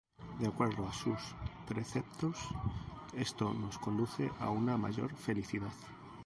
[0.39, 1.19] De acuerdo a sus
[1.67, 2.35] preceptos,
[3.13, 5.69] esto nos conduce a una mayor felicidad.